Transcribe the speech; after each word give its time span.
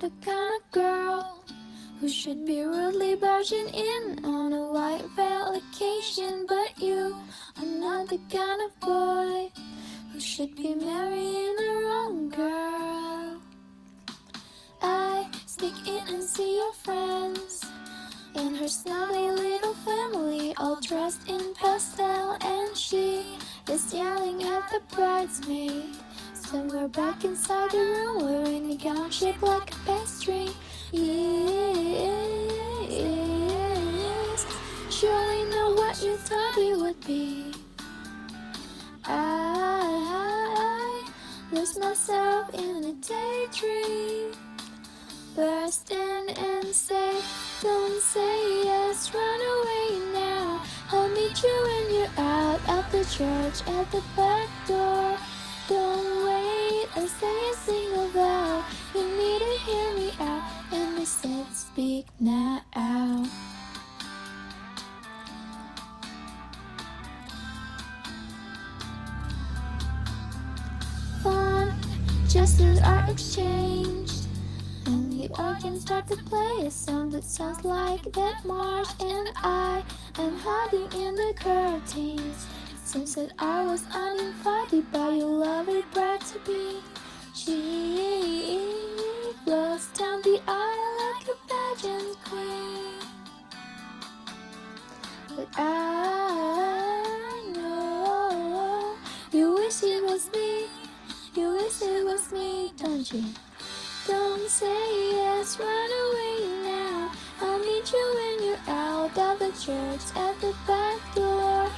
the 0.00 0.12
kind 0.24 0.52
of 0.54 0.70
girl 0.70 1.44
who 1.98 2.08
should 2.08 2.46
be 2.46 2.62
rudely 2.62 3.16
barging 3.16 3.68
in 3.68 4.24
on 4.24 4.52
a 4.52 4.72
white 4.72 5.04
veil 5.16 5.60
occasion. 5.60 6.46
But 6.46 6.80
you 6.80 7.16
are 7.56 7.66
not 7.66 8.08
the 8.08 8.20
kind 8.30 8.62
of 8.62 8.78
boy 8.78 9.50
who 10.12 10.20
should 10.20 10.54
be 10.54 10.74
marrying 10.76 11.56
the 11.56 11.82
wrong 11.84 12.28
girl. 12.28 13.40
I 14.82 15.28
sneak 15.46 15.74
in 15.88 16.14
and 16.14 16.22
see 16.22 16.58
your 16.58 16.72
friends 16.74 17.64
and 18.36 18.56
her 18.56 18.68
snobby 18.68 19.32
little 19.32 19.74
family, 19.74 20.54
all 20.58 20.80
dressed 20.80 21.28
in 21.28 21.54
pastel, 21.54 22.36
and 22.40 22.76
she 22.76 23.24
is 23.68 23.92
yelling 23.92 24.44
at 24.44 24.70
the 24.70 24.80
bridesmaid. 24.94 25.96
Somewhere 26.50 26.88
back 26.88 27.24
inside 27.26 27.70
the 27.72 27.76
room, 27.76 28.24
wearing 28.24 28.70
a 28.70 28.76
gown 28.76 29.10
shaped 29.10 29.42
like 29.42 29.70
a 29.70 29.74
pastry. 29.84 30.48
Yes, 30.92 30.96
surely 34.88 35.44
know 35.50 35.74
what 35.74 36.02
you 36.02 36.16
thought 36.16 36.56
we 36.56 36.74
would 36.74 36.98
be. 37.06 37.52
I 39.04 41.04
lose 41.52 41.78
myself 41.78 42.48
in 42.54 42.82
a 42.82 42.94
daydream. 42.94 44.32
Burst 45.36 45.90
in 45.90 46.30
and 46.30 46.74
say, 46.74 47.20
Don't 47.60 48.00
say 48.00 48.64
yes, 48.64 49.12
run 49.12 49.40
away 49.54 49.98
now. 50.14 50.62
I'll 50.92 51.10
meet 51.10 51.42
you 51.42 51.62
when 51.68 51.90
you're 51.94 52.14
out 52.16 52.66
at 52.70 52.90
the 52.90 53.04
church 53.04 53.60
at 53.68 53.90
the 53.92 54.02
back 54.16 54.48
door. 54.66 55.18
Don't 55.68 56.17
say 57.08 57.50
a 57.50 57.54
single 57.56 58.08
vow. 58.08 58.64
You 58.94 59.02
need 59.02 59.38
to 59.38 59.58
hear 59.64 59.94
me 59.94 60.12
out. 60.20 60.42
And 60.72 60.98
they 60.98 61.04
said, 61.04 61.46
Speak 61.52 62.06
now. 62.20 62.62
Fun 71.22 71.74
gestures 72.28 72.80
are 72.80 73.10
exchanged. 73.10 74.26
And 74.86 75.12
the 75.12 75.28
organ 75.38 75.80
start 75.80 76.06
to 76.08 76.16
play 76.16 76.66
a 76.66 76.70
song 76.70 77.10
that 77.10 77.24
sounds 77.24 77.64
like 77.64 78.02
that 78.12 78.44
march. 78.44 78.88
And 79.00 79.28
I 79.36 79.82
am 80.18 80.36
hiding 80.36 80.92
in 81.00 81.14
the 81.14 81.32
curtains. 81.36 82.46
Seems 82.84 83.14
that 83.16 83.32
I 83.38 83.64
was 83.64 83.84
uninvited 83.92 84.90
by 84.92 85.10
your 85.10 85.28
lovely 85.28 85.82
bride 85.92 86.20
to 86.22 86.38
be. 86.40 86.80
She 87.48 88.60
flows 89.42 89.86
down 89.98 90.20
the 90.20 90.38
aisle 90.46 90.92
like 91.00 91.28
a 91.28 91.36
pageant 91.48 92.16
queen. 92.22 93.00
But 95.34 95.48
I 95.56 97.50
know 97.54 98.96
you 99.32 99.54
wish 99.54 99.82
it 99.82 100.04
was 100.04 100.30
me. 100.30 100.66
You 101.34 101.52
wish 101.52 101.80
it 101.80 102.04
was 102.04 102.30
me, 102.32 102.70
don't 102.76 103.10
you? 103.14 103.24
Don't 104.06 104.50
say 104.50 105.12
yes, 105.12 105.58
run 105.58 105.90
away 106.04 106.48
now. 106.64 107.12
I'll 107.40 107.58
meet 107.60 107.90
you 107.90 108.14
when 108.18 108.42
you're 108.46 108.64
out 108.68 109.16
of 109.16 109.38
the 109.38 109.52
church 109.52 110.04
at 110.14 110.38
the 110.42 110.54
back 110.66 111.14
door. 111.14 111.70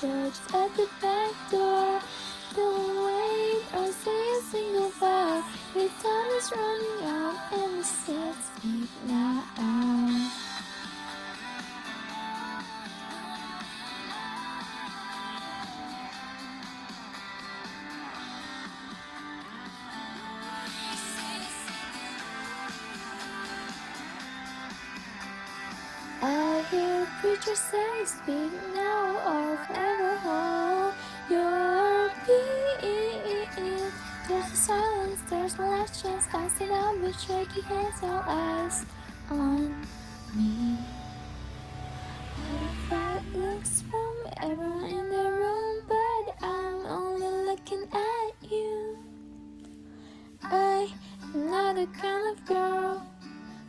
Church 0.00 0.38
at 0.54 0.70
the 0.76 0.88
back 1.02 1.32
door. 1.50 2.00
Don't 2.54 3.04
wait 3.06 3.62
or 3.74 3.90
say 3.90 4.22
a 4.38 4.42
single 4.42 4.90
vow. 4.90 5.42
Your 5.74 5.88
time 5.88 6.30
is 6.38 6.52
running 6.54 7.02
out, 7.02 7.36
and 7.52 7.78
the 7.78 7.84
said, 7.84 8.34
Speak 8.44 8.90
hear 27.22 27.36
says, 27.42 27.58
say, 27.58 28.04
Speak 28.04 28.52
now 28.74 29.16
or 29.26 29.56
forever 29.66 30.16
hold 30.18 30.94
your 31.30 32.10
peace. 32.24 33.92
There's 34.28 34.52
a 34.52 34.56
silence, 34.56 35.20
there's 35.28 35.58
last 35.58 36.02
chance. 36.02 36.28
I 36.32 36.48
sit 36.48 36.68
down 36.68 37.02
with 37.02 37.18
shaky 37.18 37.62
hands, 37.62 37.96
all 38.02 38.22
eyes 38.26 38.84
on 39.30 39.86
me. 40.34 40.78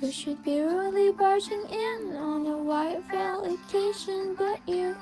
Who 0.00 0.10
should 0.10 0.42
be 0.42 0.58
rudely 0.62 1.12
barging 1.12 1.62
in 1.68 2.16
on 2.16 2.46
a 2.46 2.56
white 2.56 3.02
veil 3.10 3.44
occasion, 3.44 4.34
but 4.38 4.58
you 4.66 4.96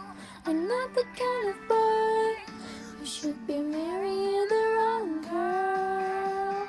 are 0.45 0.53
not 0.53 0.93
the 0.93 1.05
kind 1.17 1.49
of 1.51 1.69
boy 1.69 2.35
who 2.99 3.07
should 3.07 3.47
be 3.47 3.59
marrying 3.59 4.47
the 4.49 4.65
wrong 4.75 5.23
girl. 5.23 6.69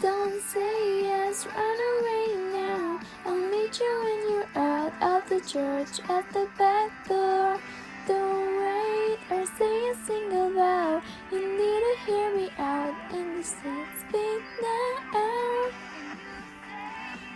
Don't 0.00 0.40
say 0.42 1.02
yes, 1.02 1.44
run 1.46 1.78
away 1.92 2.26
now. 2.54 3.00
I'll 3.26 3.34
meet 3.34 3.80
you 3.80 3.92
when 4.04 4.20
you're 4.30 4.50
out 4.54 4.92
of 5.02 5.28
the 5.28 5.40
church 5.40 5.98
at 6.08 6.32
the 6.32 6.48
back 6.56 7.08
door. 7.08 7.60
Don't 8.06 8.56
wait 8.62 9.18
or 9.32 9.44
say 9.58 9.90
a 9.90 9.94
single 10.06 10.50
vow. 10.52 11.02
You 11.32 11.40
need 11.40 11.80
to 11.88 11.96
hear 12.06 12.36
me 12.36 12.48
out, 12.58 12.94
in 13.12 13.38
you 13.38 13.42
said, 13.42 13.86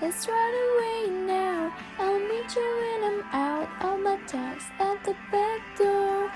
Let's 0.04 0.28
run 0.28 0.54
away 0.68 1.26
now. 1.26 1.74
I'll 1.98 2.18
meet 2.18 2.54
you 2.54 2.68
when 2.82 3.04
I'm 3.10 3.24
out 3.32 3.68
of 3.80 4.00
my 4.00 4.18
text 4.26 4.68
at 4.78 5.02
the 5.02 5.16
back 5.32 5.60
door. 5.78 6.30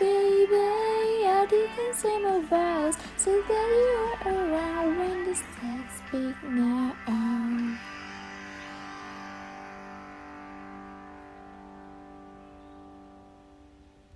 Baby, 0.00 0.56
I 1.30 1.46
didn't 1.48 1.94
say 1.94 2.18
my 2.18 2.40
vows 2.40 2.96
so 3.16 3.30
that 3.30 3.68
you 3.78 4.28
are 4.28 4.34
around 4.34 4.98
when 4.98 5.24
the 5.24 5.36
speak 5.36 6.42
now. 6.42 7.21